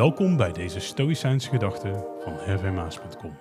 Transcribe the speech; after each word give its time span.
Welkom 0.00 0.36
bij 0.36 0.52
deze 0.52 0.80
Stoïcijnse 0.80 1.48
gedachten 1.48 2.04
van 2.18 2.32
hervemaas.com. 2.36 3.38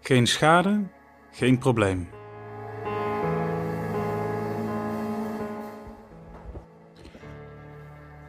Geen 0.00 0.26
schade, 0.26 0.82
geen 1.30 1.58
probleem. 1.58 2.08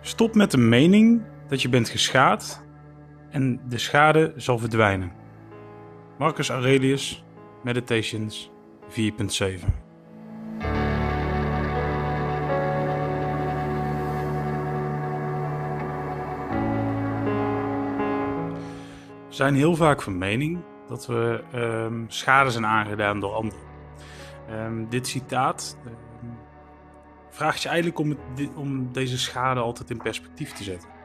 Stop 0.02 0.36
met 0.36 0.52
de 0.52 0.58
mening 0.58 1.22
dat 1.50 1.62
je 1.62 1.70
bent 1.70 1.90
geschaad 1.90 2.64
en 3.30 3.62
de 3.68 3.78
schade 3.78 4.34
zal 4.36 4.58
verdwijnen. 4.58 5.12
Marcus 6.18 6.50
Aurelius, 6.50 7.24
Meditations 7.64 8.52
4.7 8.90 8.96
We 19.28 19.46
zijn 19.46 19.56
heel 19.56 19.76
vaak 19.76 20.02
van 20.02 20.18
mening 20.18 20.60
dat 20.88 21.06
we 21.06 21.44
ehm, 21.52 22.04
schade 22.08 22.52
zijn 22.52 22.66
aangedaan 22.66 23.20
door 23.20 23.34
anderen. 23.34 23.68
Ehm, 24.48 24.86
dit 24.90 25.08
citaat 25.08 25.78
ehm, 25.86 25.94
vraagt 27.30 27.62
je 27.62 27.70
eigenlijk 27.70 28.00
om, 28.00 28.18
om 28.56 28.94
deze 28.94 29.18
schade 29.18 29.60
altijd 29.60 29.90
in 29.90 29.98
perspectief 29.98 30.54
te 30.54 30.64
zetten. 30.64 30.99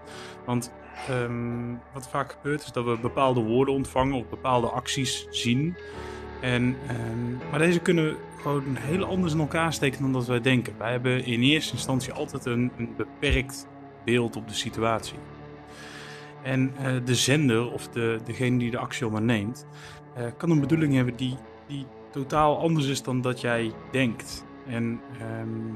Want 0.45 0.73
ehm, 1.09 1.75
wat 1.93 2.09
vaak 2.09 2.33
gebeurt 2.33 2.63
is 2.63 2.73
dat 2.73 2.85
we 2.85 2.99
bepaalde 3.01 3.41
woorden 3.41 3.75
ontvangen 3.75 4.17
of 4.17 4.29
bepaalde 4.29 4.67
acties 4.67 5.27
zien. 5.31 5.77
En, 6.41 6.77
ehm, 6.89 7.51
maar 7.51 7.59
deze 7.59 7.81
kunnen 7.81 8.17
gewoon 8.43 8.77
heel 8.77 9.05
anders 9.05 9.33
in 9.33 9.41
elkaar 9.41 9.73
steken 9.73 10.03
dan 10.03 10.13
dat 10.13 10.27
wij 10.27 10.41
denken. 10.41 10.75
Wij 10.79 10.91
hebben 10.91 11.25
in 11.25 11.41
eerste 11.41 11.73
instantie 11.73 12.13
altijd 12.13 12.45
een, 12.45 12.71
een 12.77 12.95
beperkt 12.97 13.67
beeld 14.05 14.37
op 14.37 14.49
de 14.49 14.55
situatie. 14.55 15.19
En 16.43 16.73
eh, 16.77 16.93
de 17.05 17.15
zender 17.15 17.73
of 17.73 17.89
de, 17.89 18.19
degene 18.25 18.59
die 18.59 18.71
de 18.71 18.79
actie 18.79 19.07
onderneemt, 19.07 19.67
eh, 20.15 20.25
kan 20.37 20.51
een 20.51 20.61
bedoeling 20.61 20.95
hebben 20.95 21.17
die, 21.17 21.37
die 21.67 21.87
totaal 22.11 22.59
anders 22.59 22.87
is 22.87 23.03
dan 23.03 23.21
dat 23.21 23.41
jij 23.41 23.73
denkt. 23.91 24.45
En 24.67 25.01
ehm, 25.21 25.73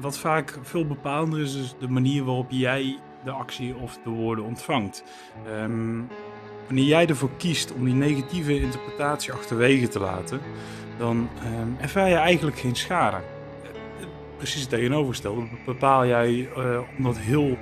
wat 0.00 0.18
vaak 0.18 0.58
veel 0.62 0.86
bepalender 0.86 1.40
is, 1.40 1.54
is 1.54 1.74
de 1.78 1.88
manier 1.88 2.24
waarop 2.24 2.50
jij 2.50 2.98
de 3.24 3.30
actie 3.30 3.76
of 3.76 3.98
de 4.04 4.10
woorden 4.10 4.44
ontvangt. 4.44 5.04
Ehm, 5.46 6.00
wanneer 6.66 6.84
jij 6.84 7.06
ervoor 7.06 7.30
kiest 7.36 7.72
om 7.72 7.84
die 7.84 7.94
negatieve 7.94 8.60
interpretatie 8.60 9.32
achterwege 9.32 9.88
te 9.88 10.00
laten, 10.00 10.40
dan 10.98 11.28
ehm, 11.38 11.68
ervaar 11.80 12.08
je 12.08 12.14
eigenlijk 12.14 12.58
geen 12.58 12.76
schade. 12.76 13.16
Precies 14.36 14.60
het 14.60 14.70
tegenovergestelde. 14.70 15.48
Bepaal 15.66 16.06
jij 16.06 16.48
eh, 16.56 16.80
om 16.98 17.04
dat 17.04 17.18
heel 17.18 17.58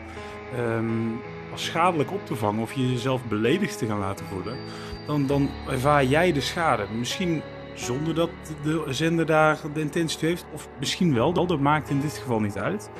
ehm, 0.57 0.87
als 1.53 1.65
schadelijk 1.65 2.13
op 2.13 2.27
te 2.27 2.35
vangen 2.35 2.63
of 2.63 2.73
je 2.73 2.91
jezelf 2.91 3.25
beledigd 3.25 3.79
te 3.79 3.87
gaan 3.87 3.99
laten 3.99 4.27
voelen, 4.27 4.57
dan, 5.07 5.27
dan 5.27 5.51
ervaar 5.69 6.05
jij 6.05 6.33
de 6.33 6.41
schade. 6.41 6.87
Misschien 6.99 7.43
zonder 7.79 8.15
dat 8.15 8.31
de 8.63 8.85
zender 8.89 9.27
daar 9.27 9.59
de 9.75 9.81
intentie 9.81 10.19
toe 10.19 10.29
heeft, 10.29 10.47
of 10.55 10.69
misschien 10.79 11.15
wel, 11.15 11.33
dat 11.33 11.61
maakt 11.61 11.91
in 11.91 12.01
dit 12.01 12.19
geval 12.19 12.41
niet 12.41 12.59
uit. 12.59 12.91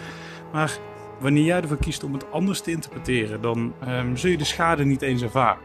Maar 0.53 0.79
wanneer 1.21 1.45
jij 1.45 1.61
ervoor 1.61 1.79
kiest 1.79 2.05
om 2.05 2.13
het 2.13 2.31
anders 2.33 2.61
te 2.61 2.71
interpreteren, 2.71 3.41
dan 3.41 3.75
ehm, 3.81 4.17
zul 4.17 4.31
je 4.31 4.37
de 4.39 4.45
schade 4.45 4.85
niet 4.85 5.03
eens 5.03 5.23
ervaren. 5.23 5.63